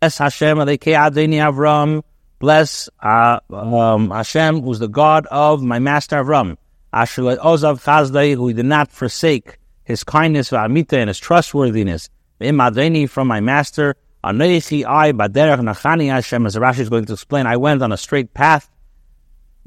Bless 0.00 0.16
Hashem 0.16 0.56
Adoni 0.56 1.36
Avram. 1.36 2.02
Bless 2.38 2.88
uh, 3.02 3.38
um, 3.52 4.10
Hashem, 4.10 4.62
who's 4.62 4.78
the 4.78 4.88
God 4.88 5.26
of 5.26 5.62
my 5.62 5.78
master 5.78 6.24
Avram. 6.24 6.56
Asher 6.90 7.20
Ozav 7.20 7.82
Chazdai, 7.84 8.34
who 8.34 8.50
did 8.54 8.64
not 8.64 8.90
forsake 8.90 9.58
his 9.84 10.02
kindness, 10.02 10.48
V'amita, 10.48 10.94
and 10.94 11.08
his 11.08 11.18
trustworthiness. 11.18 12.08
V'im 12.40 13.10
from 13.10 13.28
my 13.28 13.40
master. 13.40 13.94
Anoichi 14.24 14.86
I 14.86 15.12
Baderech 15.12 15.60
Nachani 15.60 16.08
Hashem, 16.08 16.46
as 16.46 16.56
Rashi 16.56 16.78
is 16.78 16.88
going 16.88 17.04
to 17.04 17.12
explain, 17.12 17.46
I 17.46 17.58
went 17.58 17.82
on 17.82 17.92
a 17.92 17.98
straight 17.98 18.32
path. 18.32 18.70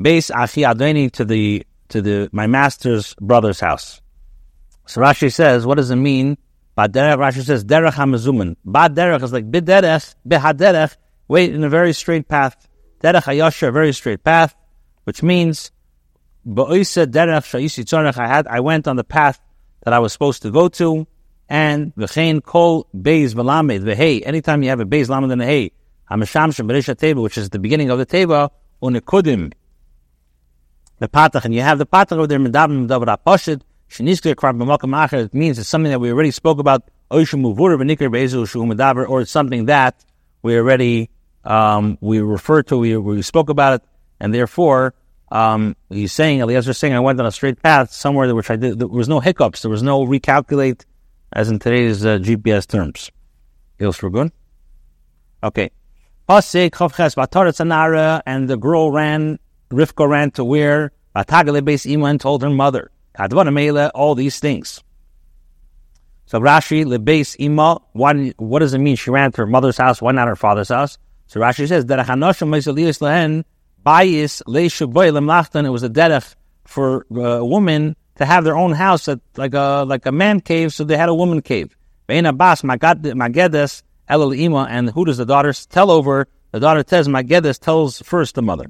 Base 0.01 0.31
Achi 0.31 0.61
Adoni 0.61 1.11
to 1.11 1.25
the 1.25 1.63
to 1.89 2.01
the 2.01 2.29
my 2.31 2.47
master's 2.47 3.13
brother's 3.21 3.59
house. 3.59 4.01
So 4.87 4.99
Rashi 4.99 5.31
says, 5.31 5.63
what 5.67 5.75
does 5.75 5.91
it 5.91 5.95
mean? 5.95 6.39
Baderech, 6.77 7.17
Rashi 7.17 7.43
says, 7.43 7.63
derech 7.63 7.93
hamazuman. 7.93 8.55
Baderech 8.65 9.21
is 9.21 9.31
like 9.31 9.49
biderech, 9.49 10.15
behaderech, 10.27 10.95
wait 11.27 11.53
in 11.53 11.63
a 11.63 11.69
very 11.69 11.93
straight 11.93 12.27
path. 12.27 12.67
Derech 12.99 13.23
hayasha, 13.23 13.67
a 13.67 13.71
very 13.71 13.93
straight 13.93 14.23
path, 14.23 14.55
which 15.03 15.21
means, 15.21 15.71
ba'oisa 16.47 17.05
derech 17.05 17.45
shayisi 17.45 17.83
tzorech, 17.83 18.17
I 18.17 18.27
had, 18.27 18.47
I 18.47 18.59
went 18.61 18.87
on 18.87 18.95
the 18.95 19.03
path 19.03 19.39
that 19.83 19.93
I 19.93 19.99
was 19.99 20.13
supposed 20.13 20.41
to 20.43 20.51
go 20.51 20.67
to, 20.69 21.05
and 21.47 21.93
v'chein 21.95 22.43
kol 22.43 22.87
beis 22.95 23.35
v'lamed, 23.35 23.83
v'hei, 23.83 24.25
anytime 24.25 24.63
you 24.63 24.69
have 24.69 24.79
a 24.79 24.85
beis 24.85 25.09
lamed 25.09 25.31
and 25.31 25.43
a 25.43 25.45
hey, 25.45 25.71
hamasham 26.09 26.49
beresha 26.67 26.97
table, 26.97 27.21
which 27.21 27.37
is 27.37 27.51
the 27.51 27.59
beginning 27.59 27.91
of 27.91 27.99
the 27.99 28.05
table, 28.05 28.51
unikudim, 28.81 29.53
the 30.97 31.07
patach, 31.07 31.45
and 31.45 31.53
you 31.53 31.61
have 31.61 31.77
the 31.77 31.85
patach 31.85 32.13
over 32.13 32.25
there, 32.25 32.39
medabim, 32.39 32.87
medavar 32.87 33.15
it 33.99 35.33
means 35.33 35.59
it's 35.59 35.69
something 35.69 35.91
that 35.91 35.99
we 35.99 36.11
already 36.11 36.31
spoke 36.31 36.59
about, 36.59 36.83
or 37.09 37.21
it's 39.21 39.31
something 39.31 39.65
that 39.65 40.03
we 40.41 40.57
already 40.57 41.09
um, 41.43 41.97
we 42.01 42.19
referred 42.19 42.67
to, 42.67 42.77
we, 42.77 42.97
we 42.97 43.21
spoke 43.21 43.49
about 43.49 43.81
it, 43.81 43.87
and 44.19 44.33
therefore 44.33 44.93
um, 45.31 45.75
he's 45.89 46.11
saying, 46.11 46.39
Eliezer 46.39 46.73
saying, 46.73 46.93
I 46.93 46.99
went 46.99 47.19
on 47.19 47.25
a 47.25 47.31
straight 47.31 47.61
path 47.61 47.91
somewhere 47.91 48.33
which 48.33 48.49
I 48.49 48.55
did, 48.55 48.79
there 48.79 48.87
was 48.87 49.09
no 49.09 49.19
hiccups, 49.19 49.61
there 49.61 49.71
was 49.71 49.83
no 49.83 50.05
recalculate, 50.05 50.85
as 51.31 51.49
in 51.49 51.59
today's 51.59 52.05
uh, 52.05 52.19
GPS 52.19 52.67
terms. 52.67 53.11
Okay. 55.43 55.71
And 56.29 56.43
the 58.49 58.57
girl 58.59 58.91
ran, 58.91 59.39
Rivka 59.69 60.07
ran 60.07 60.31
to 60.31 60.45
where? 60.45 60.91
and 61.15 62.19
told 62.19 62.43
her 62.43 62.49
mother 62.49 62.91
all 63.93 64.15
these 64.15 64.39
things. 64.39 64.83
So 66.25 66.39
Rashi, 66.39 66.85
lebase 66.85 67.35
ima, 67.37 67.79
what, 67.91 68.15
what 68.37 68.59
does 68.59 68.73
it 68.73 68.79
mean? 68.79 68.95
She 68.95 69.11
ran 69.11 69.31
to 69.33 69.41
her 69.41 69.47
mother's 69.47 69.77
house, 69.77 70.01
why 70.01 70.11
not 70.13 70.27
her 70.27 70.35
father's 70.35 70.69
house? 70.69 70.97
So 71.27 71.39
Rashi 71.39 71.67
says, 71.67 71.85
that 71.87 71.99
it 75.65 75.69
was 75.69 75.83
a 75.83 75.89
derech 75.89 76.35
for 76.65 77.05
uh, 77.13 77.21
a 77.21 77.45
woman 77.45 77.95
to 78.15 78.25
have 78.25 78.43
their 78.43 78.55
own 78.55 78.71
house, 78.71 79.07
at, 79.07 79.19
like 79.35 79.53
a 79.53 79.83
like 79.87 80.05
a 80.05 80.11
man 80.11 80.39
cave, 80.39 80.73
so 80.73 80.83
they 80.83 80.97
had 80.97 81.09
a 81.09 81.15
woman 81.15 81.41
cave. 81.41 81.75
Magedes, 82.07 83.83
and 84.07 84.89
who 84.91 85.05
does 85.05 85.17
the 85.17 85.25
daughter 85.25 85.53
tell 85.53 85.91
over? 85.91 86.27
The 86.51 86.59
daughter 86.59 86.83
says, 86.87 87.07
Magedes 87.07 87.59
tells 87.59 88.01
first 88.01 88.35
the 88.35 88.41
mother. 88.41 88.69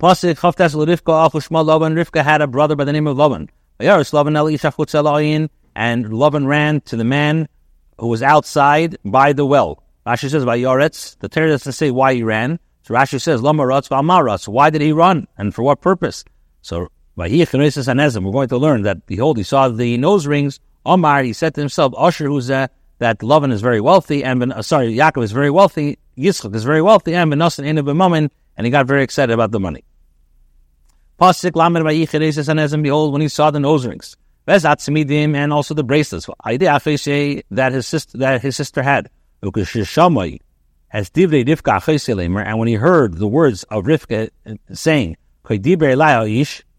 Pasik 0.00 0.38
Chavtes 0.38 0.76
Rivka 0.76 1.28
Achushma 1.28 1.64
Lavan. 1.66 1.94
Rivka 1.94 2.22
had 2.22 2.40
a 2.40 2.46
brother 2.46 2.76
by 2.76 2.84
the 2.84 2.92
name 2.92 3.08
of 3.08 3.16
Lavan. 3.16 3.48
And 5.74 6.04
Lavan 6.04 6.46
ran 6.46 6.80
to 6.82 6.96
the 6.96 7.02
man 7.02 7.48
who 7.98 8.06
was 8.06 8.22
outside 8.22 8.96
by 9.04 9.32
the 9.32 9.44
well. 9.44 9.82
Rashi 10.06 10.30
says, 10.30 10.44
by 10.44 10.60
Vayoretz. 10.60 11.18
The 11.18 11.28
Torah 11.28 11.48
doesn't 11.48 11.72
say 11.72 11.90
why 11.90 12.14
he 12.14 12.22
ran. 12.22 12.60
So 12.82 12.94
Rashi 12.94 13.20
says, 13.20 13.40
Lamaratz 13.40 13.88
Vamaratz. 13.88 14.46
Why 14.46 14.70
did 14.70 14.82
he 14.82 14.92
run? 14.92 15.26
And 15.36 15.52
for 15.52 15.64
what 15.64 15.80
purpose? 15.80 16.24
So, 16.62 16.86
we're 17.16 17.26
going 17.26 18.48
to 18.48 18.56
learn 18.56 18.82
that, 18.82 19.04
behold, 19.06 19.36
he 19.36 19.42
saw 19.42 19.68
the 19.68 19.96
nose 19.96 20.28
rings. 20.28 20.60
Omar, 20.86 21.24
he 21.24 21.32
said 21.32 21.56
to 21.56 21.60
himself, 21.60 21.92
Usher, 21.96 22.26
who's 22.26 22.52
uh, 22.52 22.68
that 23.00 23.18
Lavan 23.18 23.50
is 23.50 23.62
very 23.62 23.80
wealthy, 23.80 24.22
and 24.22 24.52
uh, 24.52 24.62
sorry, 24.62 24.94
Yaakov 24.94 25.24
is 25.24 25.32
very 25.32 25.50
wealthy, 25.50 25.98
Yitzchak 26.16 26.54
is 26.54 26.62
very 26.62 26.82
wealthy, 26.82 27.16
and 27.16 27.30
Ben 27.30 27.40
Nasan 27.40 27.64
in 27.64 27.78
a 27.78 28.30
and 28.58 28.66
he 28.66 28.70
got 28.70 28.86
very 28.86 29.02
excited 29.02 29.32
about 29.32 29.52
the 29.52 29.60
money. 29.60 29.84
Pasik 31.18 31.56
lamed 31.56 31.84
vayicheres 31.84 32.72
and 32.72 32.82
behold, 32.82 33.12
when 33.12 33.20
he 33.20 33.28
saw 33.28 33.50
the 33.50 33.58
nose 33.58 33.84
rings, 33.86 34.16
vezatzimidim, 34.46 35.34
and 35.34 35.52
also 35.52 35.74
the 35.74 35.82
bracelets, 35.82 36.28
that 36.46 37.72
his 37.72 37.86
sister 37.86 38.18
that 38.18 38.40
his 38.40 38.56
sister 38.56 38.82
had, 38.82 39.10
as 39.42 41.10
divrei 41.10 41.44
Rivka 41.44 42.44
and 42.46 42.58
when 42.58 42.68
he 42.68 42.74
heard 42.74 43.14
the 43.14 43.26
words 43.26 43.64
of 43.64 43.84
Rivka 43.84 44.30
uh, 44.46 44.54
saying, 44.72 45.16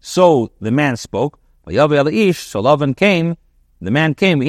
so 0.00 0.50
the 0.60 0.70
man 0.70 0.96
spoke, 0.96 1.38
so 1.66 1.74
Lavan 1.74 2.96
came, 2.96 3.36
the 3.80 3.90
man 3.90 4.14
came, 4.14 4.40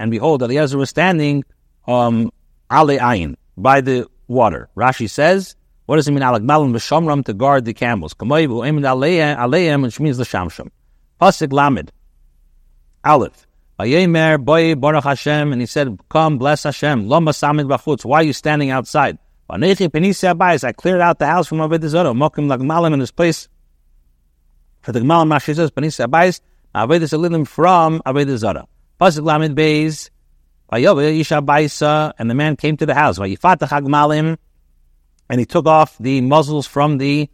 and 0.00 0.10
behold, 0.10 0.42
Eliezer 0.42 0.78
was 0.78 0.90
standing 0.90 1.44
um, 1.86 2.32
by 2.68 3.80
the 3.80 4.06
water. 4.26 4.68
Rashi 4.76 5.08
says, 5.08 5.54
what 5.88 5.96
does 5.96 6.06
it 6.06 6.12
mean? 6.12 6.22
Alagmalim 6.22 6.74
v'shamram 6.74 7.24
to 7.24 7.32
guard 7.32 7.64
the 7.64 7.72
camels. 7.72 8.12
Kamay 8.12 8.46
v'oimin 8.46 8.82
aleim, 8.84 9.82
which 9.84 9.98
means 9.98 10.18
the 10.18 10.24
shamsham. 10.24 10.68
Pasik 11.18 11.50
lamed. 11.50 11.90
Aleph. 13.02 13.46
Vayemer 13.80 14.44
boy 14.44 14.74
baruch 14.74 15.04
Hashem, 15.04 15.50
and 15.50 15.62
he 15.62 15.66
said, 15.66 15.98
"Come, 16.10 16.36
bless 16.36 16.64
Hashem." 16.64 17.08
Lama 17.08 17.30
samid 17.30 17.68
b'chutz. 17.68 18.04
Why 18.04 18.18
are 18.18 18.22
you 18.22 18.34
standing 18.34 18.68
outside? 18.68 19.16
Vanechi 19.48 19.88
penisi 19.88 20.30
abayis. 20.30 20.62
I 20.62 20.72
cleared 20.72 21.00
out 21.00 21.20
the 21.20 21.26
house 21.26 21.46
from 21.46 21.56
Avodah 21.56 21.88
Zarah. 21.88 22.10
Mokim 22.10 22.54
lagmalim 22.54 22.92
in 22.92 22.98
this 22.98 23.10
place. 23.10 23.48
For 24.82 24.92
the 24.92 25.00
Gmalim, 25.00 25.32
Rashi 25.34 25.56
says, 25.56 25.70
penisi 25.70 26.06
abayis. 26.06 26.42
Avodah 26.74 27.00
Zalilim 27.00 27.46
from 27.46 28.02
Avodah 28.04 28.36
Zarah. 28.36 28.66
Pasik 29.00 29.24
lamed 29.24 29.56
beis. 29.56 30.10
Vayove 30.70 31.18
yisha 31.18 31.42
bayisa, 31.42 32.12
and 32.18 32.28
the 32.28 32.34
man 32.34 32.56
came 32.56 32.76
to 32.76 32.84
the 32.84 32.92
house. 32.92 33.18
Vayifatach 33.18 33.68
hagmalim 33.70 34.36
and 35.28 35.40
he 35.40 35.46
took 35.46 35.66
off 35.66 35.96
the 35.98 36.20
muzzles 36.20 36.66
from 36.66 36.98
the 36.98 37.28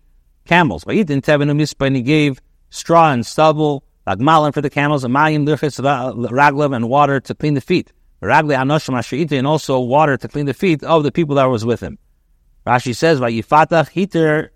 camels. 0.46 0.84
He 0.88 1.04
didn't 1.04 1.26
have 1.26 1.40
And 1.40 1.96
he 1.96 2.02
gave 2.02 2.40
straw 2.70 3.12
and 3.12 3.24
stubble, 3.24 3.84
lagmalim 4.06 4.52
for 4.52 4.60
the 4.60 4.70
camels, 4.70 5.04
and 5.04 5.14
mayim 5.14 5.46
lichis 5.46 5.80
raglav, 6.30 6.74
and 6.74 6.88
water 6.88 7.20
to 7.20 7.34
clean 7.34 7.54
the 7.54 7.60
feet. 7.60 7.92
Ragli 8.22 8.56
anoshim 8.56 9.32
and 9.32 9.46
also 9.46 9.78
water 9.80 10.16
to 10.16 10.28
clean 10.28 10.46
the 10.46 10.54
feet 10.54 10.82
of 10.82 11.02
the 11.02 11.12
people 11.12 11.36
that 11.36 11.44
was 11.44 11.64
with 11.64 11.80
him. 11.80 11.98
Rashi 12.66 12.94
says, 12.94 13.20
"Vayifatach 13.20 13.90
hiter." 13.92 14.48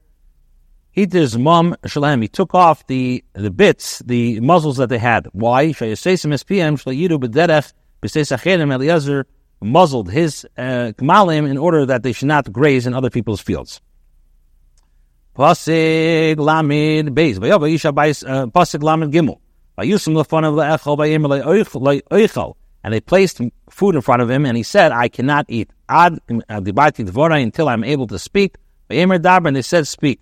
Hiter's 0.97 1.39
mom 1.39 1.77
shalem. 1.87 2.23
He 2.23 2.29
took 2.29 2.55
off 2.55 2.87
the 2.87 3.23
the 3.35 3.51
bits, 3.51 4.01
the 4.05 4.41
muzzles 4.41 4.79
that 4.79 4.89
they 4.89 4.99
had. 4.99 5.29
Why? 5.33 5.67
Shayasesim 5.67 6.33
SPM 6.33 6.77
shalayidu 6.83 7.21
b'derech 7.21 7.73
b'seisachedem 8.03 8.73
Eliezer 8.73 9.27
muzzled 9.61 10.11
his 10.11 10.47
uh, 10.57 10.93
kmalim 10.97 11.49
in 11.49 11.59
order 11.59 11.87
that 11.87 12.03
they 12.03 12.13
should 12.13 12.29
not 12.29 12.53
graze 12.53 12.87
in 12.87 12.95
other 12.95 13.11
people's 13.11 13.41
fields. 13.41 13.81
Pasig 15.35 16.37
lamid 16.39 17.11
beis. 17.11 17.39
Vayava 17.39 17.71
yisha 17.73 17.93
beis. 17.93 18.29
Uh, 18.29 18.47
pasig 18.49 18.81
lamid 18.81 19.13
gimel. 19.13 19.41
Vayusum 19.79 20.15
lefonav 20.15 20.55
le'echol 20.55 20.99
vayim 20.99 21.27
le'oichol. 21.27 22.55
And 22.85 22.95
they 22.95 23.01
placed 23.01 23.41
food 23.71 23.95
in 23.97 24.01
front 24.01 24.23
of 24.23 24.31
him, 24.31 24.47
and 24.47 24.57
he 24.57 24.63
said, 24.63 24.93
"I 24.93 25.09
cannot 25.09 25.47
eat 25.49 25.71
ad 25.89 26.21
dibati 26.29 27.05
dvora 27.09 27.43
until 27.43 27.69
I'm 27.69 27.85
able 27.85 28.07
to 28.07 28.19
speak." 28.19 28.55
Vayimer 28.89 29.19
daber, 29.19 29.49
and 29.49 29.57
they 29.57 29.63
said, 29.63 29.87
"Speak." 29.87 30.21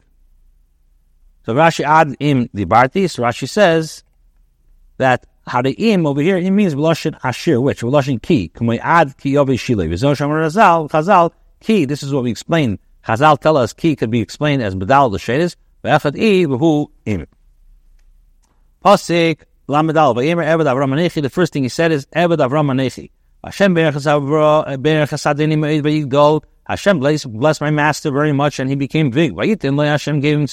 So 1.44 1.55
Rashi 1.55 1.85
ad 1.85 2.17
im 2.19 2.49
dibarti. 2.49 3.09
So 3.11 3.23
Rashi 3.23 3.49
says 3.49 4.03
that 4.97 5.27
Hari'im 5.49 6.07
over 6.07 6.21
here, 6.21 6.37
it 6.37 6.51
means 6.51 6.75
Veloshin 6.75 7.17
Ashir, 7.23 7.61
which? 7.61 7.83
Veloshin 7.83 8.21
Ki. 8.21 8.49
Can 8.49 8.67
we 8.67 8.81
add 8.81 9.17
Ki 9.17 9.35
Yovi 9.35 9.55
Shile? 9.55 9.89
Chazal, 9.89 10.91
Chazal, 10.91 11.31
Ki, 11.61 11.85
this 11.85 12.03
is 12.03 12.13
what 12.13 12.25
we 12.25 12.31
explain. 12.31 12.79
Chazal 13.07 13.39
tell 13.39 13.57
us 13.57 13.73
Ki 13.73 13.95
could 13.95 14.11
be 14.11 14.21
explained 14.21 14.63
as 14.63 14.75
medal 14.75 14.75
Badal 14.75 15.13
L'Shedis, 15.13 15.55
Ve'echad 15.85 16.17
I, 16.17 16.47
V'hu 16.47 16.89
Im. 17.05 17.27
Pasik, 18.85 19.43
Lamedal, 19.69 20.17
Vayemer 20.17 20.45
Eved 20.45 20.67
Avram 20.67 20.93
Anechi, 20.93 21.23
the 21.23 21.31
first 21.31 21.53
thing 21.53 21.63
he 21.63 21.69
said 21.69 21.93
is 21.93 22.07
Eved 22.07 22.39
Avram 22.39 22.67
Anechi. 22.73 23.11
Hashem 23.45 23.75
Hashem 26.67 26.99
blessed, 26.99 27.61
my 27.61 27.71
master 27.71 28.11
very 28.11 28.33
much, 28.33 28.59
and 28.59 28.69
he 28.69 28.75
became 28.75 29.11
big. 29.11 29.37
Hashem 29.39 30.21
gave 30.21 30.37
him 30.37 30.47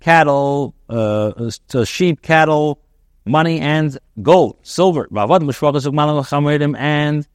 cattle, 0.00 0.74
uh, 0.88 1.50
to 1.68 1.84
sheep, 1.84 2.22
cattle, 2.22 2.80
money 3.30 3.60
and 3.60 3.98
gold, 4.22 4.58
silver, 4.62 5.08
and 6.76 7.28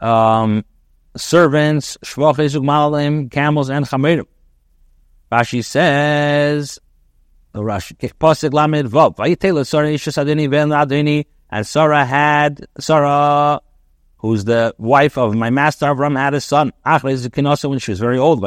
um, 0.00 0.64
servants, 1.16 1.98
camels 3.30 3.70
and 3.70 3.86
chamerim. 3.86 4.26
Rashi 5.30 5.64
says, 5.64 6.78
Rashi, 7.54 7.96
and 11.50 11.66
Sarah 11.66 12.04
had, 12.04 12.66
Sarah 12.78 13.60
who's 14.18 14.44
the 14.44 14.74
wife 14.78 15.16
of 15.16 15.34
my 15.34 15.50
master 15.50 15.86
Avram, 15.86 16.16
had 16.16 16.34
a 16.34 16.40
son. 16.40 16.72
When 16.84 17.78
she 17.78 17.90
was 17.90 18.00
very 18.00 18.18
old, 18.18 18.42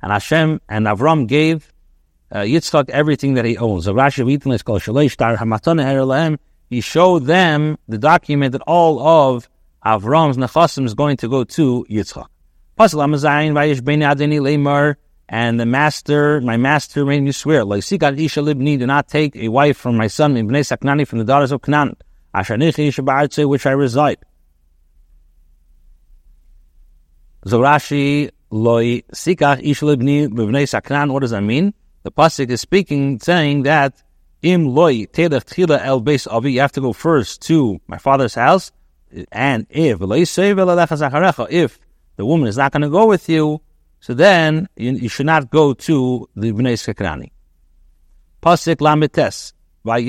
and 0.00 0.12
Hashem 0.12 0.60
and 0.68 0.86
Avram 0.86 1.26
gave 1.26 1.72
uh, 2.30 2.40
Yitzchak 2.40 2.90
everything 2.90 3.34
that 3.34 3.44
he 3.44 3.56
owns. 3.56 3.84
So 3.84 3.94
Rashi 3.94 4.24
Vitan 4.24 4.52
is 4.52 4.62
called 4.62 4.82
He 6.70 6.80
showed 6.80 7.24
them 7.24 7.78
the 7.88 7.98
document 7.98 8.52
that 8.52 8.62
all 8.62 9.00
of 9.00 9.48
Avram's 9.84 10.36
nechasim 10.36 10.84
is 10.84 10.94
going 10.94 11.16
to 11.18 11.28
go 11.28 11.44
to 11.44 11.86
Yitzchak. 11.88 12.26
And 15.30 15.60
the 15.60 15.66
master, 15.66 16.40
my 16.40 16.56
master 16.56 17.04
made 17.04 17.22
me 17.22 17.32
swear, 17.32 17.64
do 17.64 18.86
not 18.86 19.08
take 19.08 19.36
a 19.36 19.48
wife 19.48 19.76
from 19.76 19.96
my 19.96 20.06
son, 20.06 20.36
from 21.04 21.18
the 21.18 21.24
daughters 21.24 21.52
of 21.52 21.60
Canaan, 21.62 21.96
which 22.32 23.66
I 23.66 23.70
reside. 23.72 24.18
Zorashi. 27.44 28.30
What 28.50 28.80
does 31.20 31.30
that 31.30 31.42
mean? 31.42 31.74
The 32.02 32.12
pasuk 32.12 32.50
is 32.50 32.60
speaking, 32.60 33.18
saying 33.20 33.62
that 33.64 34.02
im 34.42 34.66
loy 34.66 35.06
el 35.16 36.04
avi. 36.30 36.52
You 36.52 36.60
have 36.60 36.72
to 36.72 36.80
go 36.80 36.92
first 36.92 37.42
to 37.42 37.80
my 37.86 37.98
father's 37.98 38.34
house, 38.34 38.72
and 39.32 39.66
if 39.70 40.00
if 40.00 41.78
the 42.16 42.26
woman 42.26 42.48
is 42.48 42.56
not 42.56 42.72
going 42.72 42.82
to 42.82 42.88
go 42.88 43.06
with 43.06 43.28
you, 43.28 43.60
so 44.00 44.14
then 44.14 44.68
you, 44.76 44.92
you 44.92 45.08
should 45.08 45.26
not 45.26 45.50
go 45.50 45.74
to 45.74 46.28
the 46.36 46.52
bnei 46.52 46.74
sakrani. 46.74 47.30
Pasuk 48.42 48.76
lamites. 48.76 49.52
And 49.84 50.06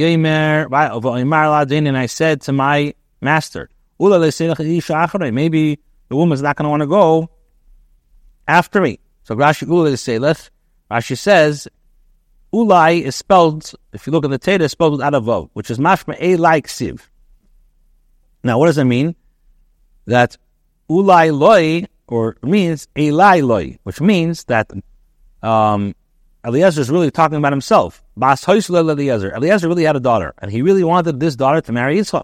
I 1.98 2.06
said 2.08 2.42
to 2.42 2.52
my 2.52 2.94
master, 3.22 3.70
maybe 4.00 5.80
the 6.10 6.16
woman's 6.16 6.42
not 6.42 6.56
going 6.56 6.66
to 6.66 6.70
want 6.70 6.82
to 6.82 6.88
go 6.88 7.30
after 8.48 8.82
me. 8.82 9.00
So 9.24 9.36
Rashi 9.36 9.88
is. 9.88 10.50
Rashi 10.92 11.18
says, 11.18 11.68
Ulai 12.54 13.02
is 13.04 13.16
spelled, 13.16 13.72
if 13.94 14.08
you 14.08 14.12
look 14.12 14.26
at 14.26 14.32
the 14.32 14.40
Teda, 14.40 14.62
it's 14.62 14.72
spelled 14.72 15.02
out 15.02 15.14
of 15.14 15.26
Vav, 15.26 15.50
which 15.54 15.70
is 15.70 15.78
mashma 15.78 16.16
a 16.20 16.36
like 16.38 16.68
siv. 16.68 17.02
Now, 18.44 18.58
what 18.58 18.66
does 18.66 18.78
that 18.78 18.86
mean? 18.86 19.16
That 20.06 20.38
Ulai 20.90 21.38
loy, 21.38 21.86
or 22.08 22.38
means 22.42 22.88
Elai 22.96 23.46
loy, 23.46 23.78
which 23.84 24.02
means 24.02 24.46
that 24.46 24.72
um, 25.44 25.94
Eliezer 26.46 26.82
is 26.82 26.90
really 26.90 27.12
talking 27.12 27.38
about 27.38 27.52
himself. 27.54 28.02
Bas 28.18 28.48
Eliezer. 28.48 29.32
Eliezer 29.36 29.68
really 29.68 29.84
had 29.84 29.96
a 29.96 30.00
daughter, 30.00 30.34
and 30.40 30.52
he 30.52 30.62
really 30.62 30.84
wanted 30.84 31.20
this 31.20 31.36
daughter 31.36 31.62
to 31.62 31.72
marry 31.72 31.98
Yitzchak. 31.98 32.24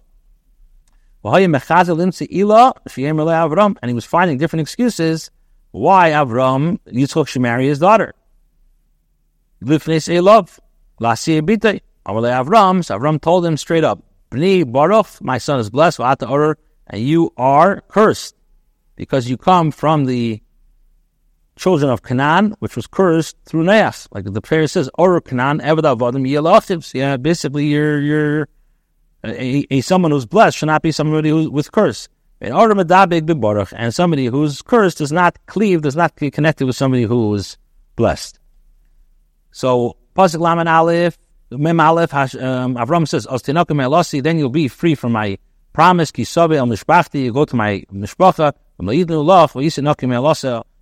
And 3.81 3.89
he 3.89 3.93
was 3.93 4.05
finding 4.05 4.37
different 4.37 4.61
excuses 4.61 5.31
why 5.71 6.11
Avram 6.11 6.79
Yitzchak 6.87 7.27
should 7.27 7.41
marry 7.41 7.67
his 7.67 7.79
daughter. 7.79 8.13
Lifnei 9.65 10.21
love. 10.21 10.59
Avram, 10.99 12.85
so 12.85 12.97
Avram 12.97 13.19
told 13.19 13.45
him 13.45 13.57
straight 13.57 13.83
up, 13.83 14.01
Bni 14.31 14.71
Baruch, 14.71 15.21
my 15.21 15.37
son 15.37 15.59
is 15.59 15.69
blessed, 15.69 15.99
and 15.99 17.01
you 17.01 17.33
are 17.37 17.81
cursed, 17.87 18.35
because 18.95 19.29
you 19.29 19.37
come 19.37 19.71
from 19.71 20.05
the 20.05 20.41
children 21.55 21.89
of 21.91 22.03
Canaan, 22.03 22.55
which 22.59 22.75
was 22.75 22.87
cursed 22.87 23.37
through 23.45 23.63
Neas. 23.63 24.07
Like 24.11 24.25
the 24.25 24.41
prayer 24.41 24.67
says, 24.67 24.89
Or 24.97 25.19
Canaan, 25.21 25.59
Eved 25.59 25.81
Avadim 25.81 26.29
Yelachivs. 26.29 26.93
Yeah, 26.93 27.17
basically 27.17 27.65
you're, 27.65 27.99
you're 28.01 28.47
a, 29.23 29.65
a, 29.71 29.81
someone 29.81 30.11
who's 30.11 30.25
blessed 30.25 30.57
should 30.57 30.67
not 30.67 30.81
be 30.81 30.91
somebody 30.91 31.29
who's 31.29 31.49
with 31.49 31.71
curse. 31.71 32.09
And 32.41 33.93
somebody 33.93 34.25
who's 34.25 34.61
cursed 34.61 34.97
does 34.97 35.11
not 35.11 35.39
cleave, 35.45 35.81
does 35.81 35.95
not 35.95 36.15
connected 36.15 36.65
with 36.65 36.75
somebody 36.75 37.03
who 37.03 37.33
is 37.33 37.57
blessed. 37.95 38.39
So, 39.55 39.95
Pasuk 40.17 40.41
Laman 40.41 40.67
Aleph, 40.67 41.17
Mem 41.49 41.79
Aleph, 41.79 42.13
um, 42.13 42.75
Avram 42.75 43.07
says, 43.07 43.25
Ostinakum 43.25 43.79
Elosi, 43.81 44.21
then 44.21 44.37
you'll 44.37 44.49
be 44.49 44.67
free 44.67 44.95
from 44.95 45.13
my 45.13 45.37
promise, 45.71 46.11
Kisobe 46.11 46.57
El 46.57 46.67
Mishpachti, 46.67 47.23
you 47.23 47.31
go 47.31 47.45
to 47.45 47.55
my 47.55 47.85
Mishpacha, 47.89 48.51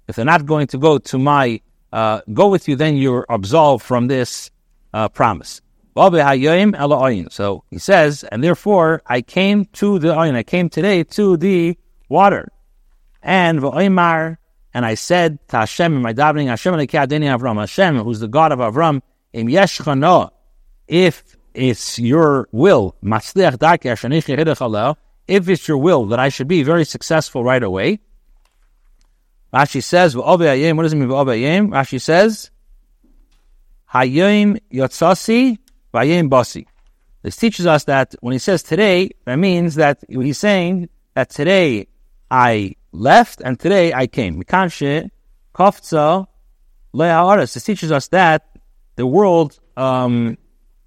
if 0.08 0.16
they're 0.16 0.26
not 0.26 0.46
going 0.48 0.66
to 0.66 0.78
go 0.80 0.98
to 0.98 1.20
my, 1.20 1.62
uh, 1.92 2.22
go 2.34 2.48
with 2.48 2.68
you, 2.68 2.76
then 2.76 2.98
you're 2.98 3.28
absolved 3.30 3.86
from 3.86 4.08
this 4.08 4.50
uh, 4.92 5.08
promise. 5.08 5.62
So 5.96 7.64
he 7.70 7.78
says, 7.78 8.24
and 8.24 8.44
therefore 8.44 9.04
I 9.06 9.22
came 9.22 9.66
to 9.66 10.00
the 10.00 10.16
oin, 10.16 10.34
I 10.34 10.42
came 10.42 10.70
today 10.70 11.04
to 11.04 11.38
the 11.38 11.78
water. 12.10 12.52
And 13.22 13.60
v'oimar, 13.60 14.38
and 14.74 14.86
I 14.86 14.96
said 14.96 15.40
to 15.50 15.58
Hashem 15.58 15.96
in 15.96 16.02
my 16.02 16.14
davening, 16.14 16.48
Hashem 16.48 16.74
Avram, 16.74 17.60
Hashem, 17.60 17.98
who's 18.00 18.20
the 18.20 18.28
God 18.28 18.52
of 18.52 18.60
Avram, 18.60 19.02
im 19.32 19.48
yeshchano, 19.48 20.32
if 20.88 21.38
it's 21.54 22.00
your 22.00 22.48
will, 22.52 22.96
if 25.28 25.50
it's 25.50 25.68
your 25.68 25.78
will 25.78 26.06
that 26.08 26.20
I 26.20 26.30
should 26.30 26.48
be 26.48 26.64
very 26.64 26.86
successful 26.86 27.44
right 27.44 27.62
away. 27.62 28.00
Rashi 29.54 29.84
says, 29.84 30.18
what 30.18 30.38
does 30.38 30.94
it 30.94 30.96
mean, 30.96 31.10
Rashi 31.10 32.02
says, 32.02 32.50
Hayim 33.94 34.60
yotzasi 34.72 35.60
Vayim 35.94 36.30
Basi. 36.30 36.66
This 37.22 37.36
teaches 37.38 37.68
us 37.68 37.84
that 37.84 38.16
when 38.22 38.34
he 38.34 38.40
says 38.40 38.64
today, 38.64 39.12
that 39.26 39.38
means 39.38 39.76
that 39.76 40.00
he's 40.10 40.40
saying 40.40 40.90
that 41.14 41.30
today 41.30 41.88
I 42.30 42.76
left 42.94 43.42
and 43.44 43.60
today 43.60 43.94
I 43.94 44.08
came. 44.08 44.42
Mikanshe 44.42 45.10
kofza 45.54 46.28
le'ha'aras. 46.94 47.54
This 47.54 47.64
teaches 47.64 47.92
us 47.92 48.08
that 48.10 48.48
the 48.96 49.06
world, 49.06 49.60
um, 49.76 50.38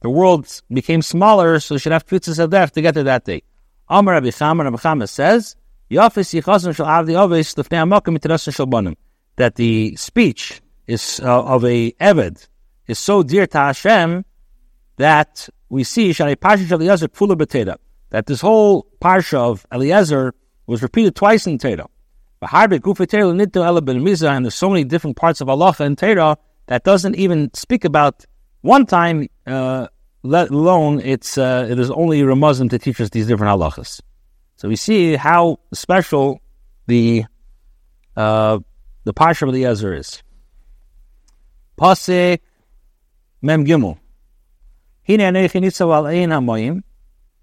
the 0.01 0.11
world 0.11 0.63
became 0.73 1.03
smaller, 1.03 1.61
so 1.61 1.75
have 1.75 2.07
tzitzis 2.07 2.39
of 2.39 2.51
death 2.51 2.73
to 2.73 2.81
get 2.81 2.95
to 2.95 3.03
that 3.03 3.25
day. 3.25 3.43
Amar 3.89 4.15
Rabbi 4.15 4.29
Chama, 4.29 4.65
Rabbi 4.65 4.77
Chama 4.77 5.09
says. 5.09 5.57
That 5.89 6.15
the 9.55 9.97
speech 9.97 10.61
is 10.87 11.21
uh, 11.23 11.45
of 11.45 11.65
a 11.65 11.93
Eved 11.93 12.49
is 12.89 12.99
so 12.99 13.23
dear 13.23 13.47
to 13.47 13.59
Hashem 13.59 14.25
that 14.97 15.49
we 15.69 15.85
see 15.85 16.13
that 16.13 18.25
this 18.27 18.41
whole 18.41 18.87
Parsha 19.01 19.39
of 19.39 19.65
Eliezer 19.73 20.35
was 20.67 20.83
repeated 20.83 21.15
twice 21.15 21.47
in 21.47 21.59
Teda. 21.59 21.87
And 22.41 23.41
there's 24.45 24.55
so 24.55 24.71
many 24.71 24.85
different 24.85 25.17
parts 25.17 25.41
of 25.41 25.49
Allah 25.49 25.75
and 25.79 25.97
Teda 25.97 26.37
that 26.67 26.85
doesn't 26.85 27.17
even 27.17 27.53
speak 27.55 27.85
about 27.85 28.25
one 28.61 28.87
time, 28.87 29.29
uh, 29.47 29.87
let 30.23 30.51
alone 30.51 31.01
it's 31.01 31.39
uh, 31.39 31.67
it 31.71 31.79
is 31.79 31.91
only 31.91 32.23
Ramazan 32.23 32.69
to 32.71 32.79
teach 32.79 33.01
us 33.01 33.11
these 33.11 33.27
different 33.27 33.59
halachas. 33.59 34.01
So 34.57 34.69
we 34.69 34.77
see 34.77 35.15
how 35.15 35.61
special 35.73 36.41
the 36.87 37.25
uh, 38.17 38.59
the 39.05 39.15
Parsha 39.15 39.47
of 39.47 39.55
the 39.55 39.65
Eliezer 39.65 39.95
is. 39.95 40.23
Pasek 41.79 42.41
Mem 43.43 43.65
Gimel. 43.65 43.99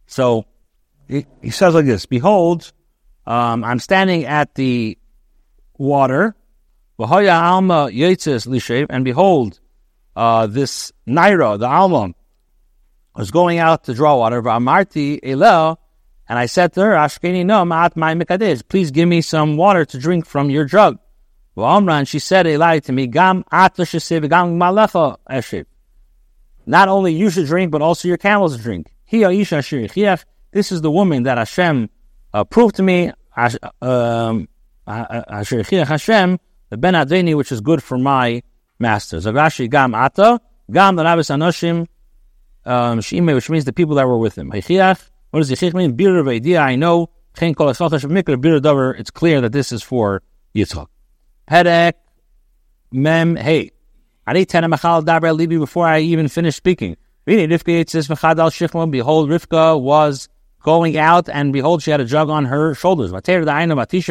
So 0.07 0.45
he, 1.07 1.25
he 1.41 1.49
says 1.49 1.73
like 1.73 1.85
this 1.85 2.05
Behold, 2.05 2.73
um, 3.25 3.63
I'm 3.63 3.79
standing 3.79 4.25
at 4.25 4.53
the 4.55 4.97
water. 5.77 6.35
And 6.97 9.05
behold, 9.05 9.59
uh, 10.15 10.47
this 10.47 10.91
Naira, 11.07 11.59
the 11.59 11.67
Alma, 11.67 12.13
was 13.15 13.31
going 13.31 13.59
out 13.59 13.85
to 13.85 13.93
draw 13.93 14.17
water. 14.17 14.45
And 14.47 16.39
I 16.39 16.45
said 16.45 16.73
to 16.73 16.81
her, 16.81 17.09
Please 18.69 18.91
give 18.91 19.07
me 19.07 19.21
some 19.21 19.57
water 19.57 19.85
to 19.85 19.99
drink 19.99 20.25
from 20.25 20.49
your 20.49 20.65
jug. 20.65 20.99
And 21.55 22.07
she 22.07 22.19
said, 22.19 22.47
Eli 22.47 22.79
to 22.79 22.91
me, 22.91 23.07
Gam 23.07 23.43
not 26.65 26.87
only 26.87 27.13
you 27.13 27.29
should 27.29 27.45
drink, 27.45 27.71
but 27.71 27.81
also 27.81 28.07
your 28.07 28.17
camels 28.17 28.57
drink. 28.57 28.93
This 29.09 30.71
is 30.71 30.81
the 30.81 30.91
woman 30.91 31.23
that 31.23 31.37
Hashem 31.37 31.89
uh, 32.33 32.43
proved 32.43 32.75
to 32.75 32.83
me. 32.83 33.11
Um, 33.81 34.47
Hashem, 34.87 36.39
the 36.69 36.77
Ben 36.77 36.93
Adeni, 36.93 37.35
which 37.35 37.51
is 37.51 37.61
good 37.61 37.81
for 37.81 37.97
my 37.97 38.43
master. 38.79 39.17
Zagashi 39.17 39.69
gam 39.69 39.95
ata, 39.95 40.39
gam 40.71 40.95
the 40.95 41.03
Rabbis 41.03 41.27
Anoshim, 41.27 41.87
um, 42.65 43.01
Shime, 43.01 43.25
which 43.27 43.49
means 43.49 43.65
the 43.65 43.73
people 43.73 43.95
that 43.95 44.07
were 44.07 44.17
with 44.17 44.37
him. 44.37 44.49
What 44.49 44.61
does 45.39 45.49
Yichich 45.49 45.73
mean? 45.73 45.95
Bir 45.95 46.17
of 46.17 46.27
idea, 46.27 46.59
I 46.59 46.75
know. 46.75 47.09
It's 47.35 49.09
clear 49.11 49.41
that 49.41 49.51
this 49.51 49.71
is 49.71 49.81
for 49.81 50.21
Yitzchak. 50.55 50.87
Pedek, 51.49 51.93
mem, 52.91 53.35
hey. 53.35 53.71
Before 54.25 55.87
I 55.87 55.99
even 55.99 56.27
finished 56.27 56.57
speaking, 56.57 56.95
behold, 57.25 57.49
Rivka 59.29 59.81
was 59.81 60.29
going 60.63 60.97
out, 60.97 61.29
and 61.29 61.53
behold, 61.53 61.83
she 61.83 61.91
had 61.91 62.01
a 62.01 62.05
jug 62.05 62.29
on 62.29 62.45
her 62.45 62.73
shoulders. 62.73 63.11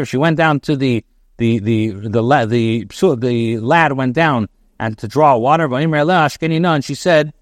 She 0.04 0.16
went 0.16 0.36
down 0.36 0.60
to 0.60 0.76
the 0.76 1.04
the 1.38 1.58
the 1.58 1.88
the 1.88 2.46
the 2.46 2.86
the 3.16 3.58
lad 3.58 3.94
went 3.94 4.14
down 4.14 4.48
and 4.78 4.96
to 4.98 5.08
draw 5.08 5.36
water. 5.36 5.74
And 5.74 6.84
she 6.84 6.94
said, 6.94 7.32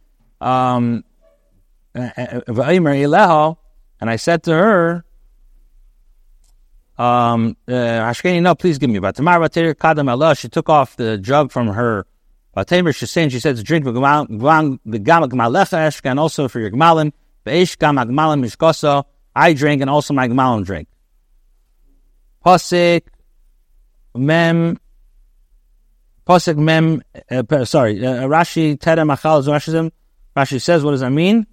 um, 0.40 1.04
and 1.94 2.42
I 4.00 4.16
said 4.16 4.44
to 4.44 4.52
her, 4.52 5.04
um, 6.96 7.56
uh, 7.66 8.14
no, 8.24 8.54
please 8.54 8.78
give 8.78 8.90
me. 8.90 9.00
But 9.00 9.16
tomorrow, 9.16 9.48
she 10.34 10.48
took 10.48 10.68
off 10.68 10.96
the 10.96 11.18
jug 11.18 11.50
from 11.50 11.68
her. 11.68 12.06
She's 12.92 13.10
saying, 13.10 13.30
she 13.30 13.40
said 13.40 13.56
to 13.56 13.62
drink 13.62 13.84
the 13.84 13.92
and 16.04 16.20
also 16.20 16.48
for 16.48 16.60
your 16.60 16.70
gmalim. 17.46 19.04
I 19.34 19.52
drink 19.52 19.80
and 19.80 19.90
also 19.90 20.14
my 20.14 20.28
gmalim 20.28 20.64
drink. 20.64 20.88
Pasik 22.44 23.02
mem 24.14 24.78
Pasik 26.26 26.56
mem. 26.56 27.02
Uh, 27.30 27.64
sorry, 27.64 28.06
uh, 28.06 28.22
Rashi 28.24 28.78
terem 28.78 29.12
achal 29.12 29.42
Rashi 29.42 29.90
Rashi 30.36 30.60
says, 30.60 30.84
what 30.84 30.92
does 30.92 31.00
that 31.00 31.10
mean? 31.10 31.46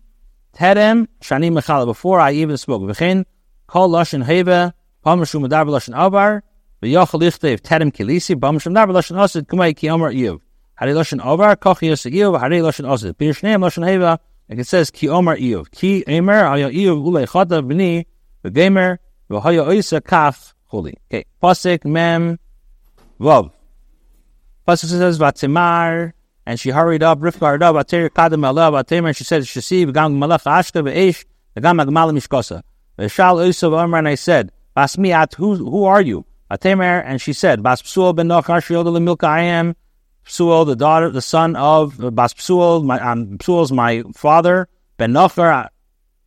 Terem 0.56 1.08
shani 1.22 1.51
mechal. 1.51 1.86
Before 1.86 2.20
I 2.20 2.34
even 2.34 2.58
spoke, 2.58 2.84
v'chein 2.84 3.25
kol 3.65 3.89
lashon 3.89 4.24
heva 4.24 4.74
pamashu 5.06 5.41
medar 5.41 5.65
lashon 5.65 5.98
avar 5.98 6.44
v'yochel 6.84 7.22
lichtev 7.22 7.62
terem 7.62 7.91
kilisi 7.91 8.36
pamashu 8.36 8.72
medar 8.72 8.88
lashon 8.88 9.17
osid 9.17 9.48
kumay 9.48 9.75
ki 9.75 9.89
omer 9.89 10.12
yuv. 10.12 10.41
Hari 10.75 10.91
lashon 10.91 11.25
avar 11.25 11.56
kochi 11.56 11.88
yoseg 11.89 12.13
yuv 12.13 12.39
hari 12.39 12.60
lashon 12.60 12.86
osid. 12.86 13.13
Pirshneim 13.13 13.62
lashon 13.62 13.86
heva. 13.88 14.20
Like 14.50 14.60
it 14.60 14.68
says 14.68 14.92
ki 14.92 15.10
omer 15.10 15.36
yuv. 15.38 15.72
Ki 15.72 16.04
emer 16.08 16.44
ayo 16.44 16.72
yuv 16.72 17.04
ulei 17.06 17.27
chata 17.27 17.62
b'ni 17.62 18.06
v'gemer 18.46 18.98
v'hoyo 19.30 19.68
oisa 19.68 20.01
kaf 20.01 20.54
chuli. 20.72 20.94
Okay, 21.12 21.25
pasik 21.42 21.84
mem 21.84 22.39
vav. 23.20 23.51
Pasuk 24.68 24.86
says 24.86 25.20
vatzimar 25.20 26.13
and 26.46 26.60
she 26.60 26.70
hurried 26.70 27.04
up. 27.04 27.20
Rivka 27.20 27.46
hurried 27.46 27.63
up. 27.63 27.75
Atir 27.75 28.10
kadam 28.10 28.48
alav 28.50 28.82
atim, 28.82 29.06
and 29.06 29.16
she 29.16 29.25
said, 29.25 29.44
"Shasi 29.44 29.86
v'gam 29.86 30.18
malach 30.18 30.44
ashka 30.44 30.82
v'eish 30.82 31.25
v'gam 31.58 31.84
agmal 31.84 32.12
mishkosa." 32.18 32.63
V'shal 32.98 33.46
usav 33.46 33.77
Omer, 33.77 33.98
and 33.98 34.08
I 34.08 34.16
said, 34.16 34.54
"Bas 34.74 34.98
at 34.98 35.34
who 35.34 35.56
who 35.56 35.84
are 35.84 36.01
you?" 36.01 36.25
Atemer, 36.50 37.04
and 37.06 37.22
she 37.22 37.34
said, 37.34 37.62
"Bas 37.62 37.82
psuel 37.82 38.16
ben 38.16 38.30
nochar 38.30 38.62
shioda 38.66 38.92
lemilka 38.98 39.27
I 39.27 39.42
am." 39.42 39.75
Psuel, 40.27 40.65
the 40.65 40.75
daughter, 40.75 41.10
the 41.10 41.22
son 41.22 41.55
of 41.55 41.98
Bas 42.15 42.34
Psuel, 42.34 42.84
my 42.84 43.00
um, 43.00 43.38
Psuel's 43.38 43.72
my 43.72 44.03
father. 44.13 44.67
Ben 44.98 45.13
Nochar, 45.13 45.69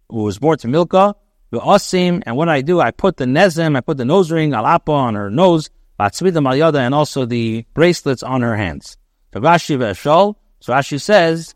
who 0.09 0.23
was 0.23 0.39
born 0.39 0.59
to 0.59 0.69
Milka. 0.69 1.15
Asim, 1.53 2.23
and 2.25 2.37
what 2.37 2.49
I 2.49 2.63
do, 2.63 2.81
I 2.81 2.93
put 2.93 3.17
the 3.17 3.25
nezim, 3.25 3.77
I 3.77 3.81
put 3.81 3.97
the 3.97 4.05
nose 4.05 4.31
ring, 4.31 4.53
alapa 4.53 4.93
on 4.93 5.17
her 5.17 5.31
nose, 5.31 5.69
batzvida 5.99 6.39
malyada, 6.39 6.79
and 6.79 6.95
also 6.95 7.27
the 7.27 7.67
bracelets 7.75 8.23
on 8.23 8.43
her 8.43 8.57
hands. 8.57 8.97
So 9.35 9.41
Rashi 9.41 11.01
says, 11.01 11.55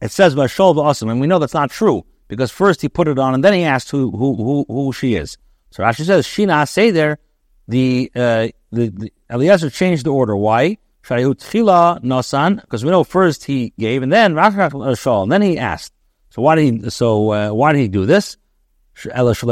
it 0.00 0.10
says 0.10 0.34
v'eshol 0.34 0.74
v'asim, 0.74 1.10
and 1.10 1.20
we 1.20 1.28
know 1.28 1.38
that's 1.38 1.54
not 1.54 1.70
true 1.70 2.04
because 2.26 2.50
first 2.50 2.82
he 2.82 2.88
put 2.88 3.08
it 3.08 3.18
on 3.18 3.34
and 3.34 3.44
then 3.44 3.52
he 3.52 3.62
asked 3.62 3.90
who 3.90 4.10
who 4.10 4.34
who, 4.36 4.64
who 4.66 4.92
she 4.92 5.14
is. 5.14 5.38
So 5.70 5.82
Rashi 5.82 6.04
says 6.04 6.26
Shina 6.26 6.68
say 6.68 6.90
there 6.90 7.18
the 7.68 8.10
uh, 8.16 8.48
the, 8.72 8.88
the 8.88 9.12
Eliezer 9.30 9.70
changed 9.70 10.04
the 10.06 10.10
order. 10.10 10.36
Why? 10.36 10.78
Nosan, 11.04 12.60
because 12.60 12.84
we 12.84 12.90
know 12.90 13.04
first 13.04 13.44
he 13.44 13.72
gave 13.78 14.02
and 14.02 14.12
then 14.12 14.36
and 14.36 15.32
then 15.32 15.42
he 15.42 15.58
asked. 15.58 15.92
So 16.30 16.42
why 16.42 16.54
did 16.54 16.84
he? 16.84 16.90
So 16.90 17.32
uh, 17.32 17.50
why 17.50 17.72
did 17.72 17.80
he 17.80 17.88
do 17.88 18.06
this? 18.06 18.36
He 18.94 19.08
didn't 19.08 19.42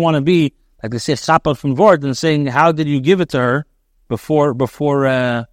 want 0.00 0.16
to 0.16 0.20
be 0.20 0.52
like 0.82 0.92
they 0.92 0.98
say 0.98 1.16
chapa 1.16 1.54
from 1.54 1.76
Vord 1.76 2.04
and 2.04 2.16
saying, 2.16 2.46
how 2.46 2.72
did 2.72 2.88
you 2.88 3.00
give 3.00 3.20
it 3.20 3.30
to 3.30 3.38
her 3.38 3.66
before, 4.08 4.54
before, 4.54 5.06
uh, 5.06 5.44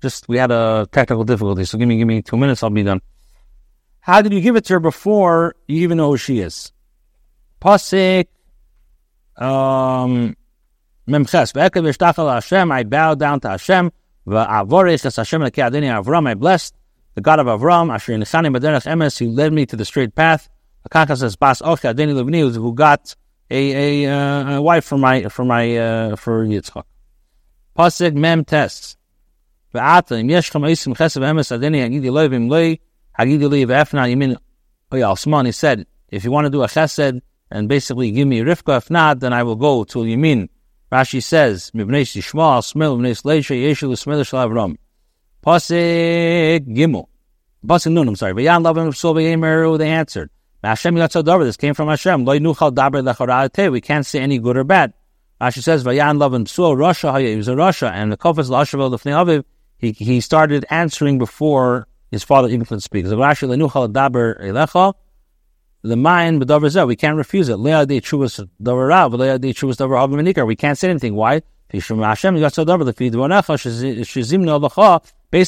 just, 0.00 0.28
we 0.28 0.38
had 0.38 0.50
a 0.50 0.86
technical 0.92 1.24
difficulty. 1.24 1.64
So 1.64 1.78
give 1.78 1.88
me, 1.88 1.96
give 1.96 2.06
me 2.06 2.22
two 2.22 2.36
minutes. 2.36 2.62
I'll 2.62 2.70
be 2.70 2.82
done. 2.82 3.00
How 4.00 4.22
did 4.22 4.32
you 4.32 4.40
give 4.40 4.56
it 4.56 4.64
to 4.66 4.74
her 4.74 4.80
before 4.80 5.56
you 5.66 5.82
even 5.82 5.96
know 5.96 6.10
who 6.10 6.16
she 6.16 6.40
is? 6.40 6.72
Pasik, 7.60 8.26
um, 9.36 10.36
Memches, 11.08 11.52
Ve'ekev 11.52 11.86
Ishtachal 11.92 12.32
Hashem, 12.32 12.72
I 12.72 12.84
bow 12.84 13.14
down 13.14 13.40
to 13.40 13.48
Hashem, 13.50 13.92
Ve'avorich 14.26 15.04
Es 15.04 15.16
Hashem 15.16 15.42
Lekei 15.42 15.70
Adini 15.70 16.02
Avram, 16.02 16.26
I 16.26 16.34
blessed 16.34 16.74
the 17.14 17.20
God 17.20 17.40
of 17.40 17.46
Avram, 17.46 17.92
Asher 17.92 18.14
Nichani 18.14 18.54
Baderech 18.56 18.86
Emes, 18.86 19.18
who 19.18 19.28
led 19.30 19.52
me 19.52 19.66
to 19.66 19.76
the 19.76 19.84
straight 19.84 20.14
path. 20.14 20.48
Akakas 20.88 21.18
says, 21.18 21.36
Bas 21.36 21.60
Ochi 21.60 21.94
Adini 21.94 22.14
Levni, 22.14 22.54
who 22.54 22.74
got 22.74 23.14
a 23.50 24.04
a, 24.04 24.10
uh, 24.10 24.56
a 24.56 24.62
wife 24.62 24.84
for 24.84 24.98
my 24.98 25.24
for 25.24 25.44
my 25.44 25.76
uh, 25.76 26.16
for 26.16 26.46
Yitzchak. 26.46 26.84
Pasuk 27.76 28.14
mem 28.14 28.44
tests. 28.44 28.96
Ve'ata 29.74 30.18
im 30.18 30.30
yesh 30.30 30.50
cham 30.50 30.62
oisim 30.62 30.96
chesav 30.96 31.22
emes 31.22 31.50
adeni 31.56 31.86
hagidi 31.86 32.10
loy 32.10 32.28
v'im 32.28 32.48
loy 32.48 32.78
hagidi 33.18 33.50
loy 33.50 33.64
v'efna 33.64 34.08
yimin 34.10 34.36
oyal 34.90 35.46
He 35.46 35.52
said, 35.52 35.86
if 36.08 36.24
you 36.24 36.30
want 36.30 36.46
to 36.46 36.50
do 36.50 36.62
a 36.62 36.66
chesed 36.66 37.20
and 37.50 37.68
basically 37.68 38.10
give 38.10 38.26
me 38.26 38.40
Rivka, 38.40 38.78
if 38.78 38.90
not, 38.90 39.20
then 39.20 39.32
I 39.32 39.42
will 39.42 39.56
go 39.56 39.84
to 39.84 39.98
Yamin. 39.98 40.48
Rashi 40.94 41.20
says, 41.20 41.72
Mibnei 41.72 42.02
Shishma, 42.02 42.62
Mibnei 42.76 43.20
Sleisha, 43.20 43.56
Yeshu. 43.60 44.76
Pasik 45.44 46.66
Gimel. 46.68 47.08
Pasik 47.66 47.90
Nun, 47.90 48.06
I'm 48.06 48.14
sorry. 48.14 48.32
Psul, 48.32 49.78
they 49.78 49.90
answered. 49.90 50.30
Hashem. 50.62 50.94
This 50.94 51.56
came 51.56 51.74
from 51.74 51.88
Hashem. 51.88 52.24
Nuchal 52.24 52.72
daber 52.72 53.72
We 53.72 53.80
can't 53.80 54.06
say 54.06 54.20
any 54.20 54.38
good 54.38 54.56
or 54.56 54.62
bad. 54.62 54.92
Rashi 55.40 55.64
says 55.64 55.82
Psuo 55.82 56.78
Russia. 56.78 57.18
He 57.18 57.34
was 57.34 57.48
a 57.48 57.56
Russia, 57.56 57.90
and 57.92 58.12
the 58.12 58.16
Kofas 58.16 58.48
Lashavel 58.48 58.90
the 58.90 59.10
Aviv. 59.10 59.44
He 59.78 59.90
he 59.90 60.20
started 60.20 60.64
answering 60.70 61.18
before 61.18 61.88
his 62.12 62.22
father 62.22 62.46
even 62.48 62.64
could 62.64 62.84
speak. 62.84 63.06
So 63.06 63.16
Rashi 63.16 63.48
lenuchal 63.48 63.92
daber 63.92 64.40
elecha. 64.40 64.94
The 65.86 65.96
mind 65.96 66.40
b'davar. 66.40 66.86
We 66.88 66.96
can't 66.96 67.18
refuse 67.18 67.50
it. 67.50 67.58
We 70.46 70.56
can't 70.56 70.78
say 70.78 70.88
anything. 70.88 71.14
Why? 71.14 71.42
Based 71.70 71.90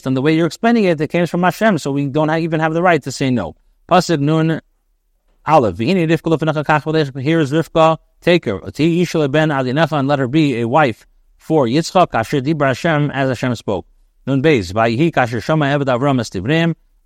on 0.06 0.12
the 0.14 0.22
way 0.22 0.36
you're 0.36 0.46
explaining 0.46 0.84
it, 0.84 1.00
it 1.00 1.08
came 1.08 1.26
from 1.26 1.42
Hashem, 1.42 1.78
so 1.78 1.90
we 1.90 2.08
don't 2.08 2.30
even 2.30 2.60
have 2.60 2.74
the 2.74 2.82
right 2.82 3.02
to 3.02 3.10
say 3.10 3.30
no. 3.30 3.56
Nun 3.88 4.60
Aleph. 5.46 5.78
Here 5.78 5.96
is 5.96 6.20
Rivka. 7.52 7.96
Take 8.20 8.44
her. 8.44 8.60
and 8.62 10.08
let 10.08 10.18
her 10.18 10.28
be 10.28 10.60
a 10.60 10.68
wife 10.68 11.06
for 11.38 11.64
Yitzchak. 11.66 12.12
Hashem 12.12 13.10
as 13.10 13.28
Hashem 13.28 13.54
spoke. 13.54 13.86
Nun 14.26 14.42
beis. 14.42 14.74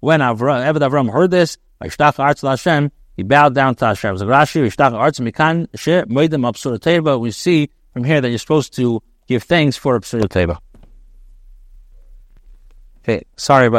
When 0.00 0.20
Avram, 0.20 1.12
heard 1.12 1.30
this, 1.30 1.58
Hashem, 1.80 2.90
he 3.20 3.22
bowed 3.22 3.54
down 3.54 3.74
to 3.74 3.84
Hashem. 3.84 4.16
Rashi, 4.16 4.62
Vaishtach 4.64 4.94
arts 4.94 5.20
mikan 5.20 5.68
she 5.74 5.90
moedim 5.90 6.48
absurd 6.48 7.20
We 7.20 7.30
see 7.32 7.68
from 7.92 8.04
here 8.04 8.22
that 8.22 8.30
you're 8.30 8.38
supposed 8.38 8.74
to 8.76 9.02
give 9.28 9.42
thanks 9.42 9.76
for 9.76 9.94
absurd 9.94 10.32
Okay, 13.02 13.22
sorry 13.36 13.66
about 13.66 13.78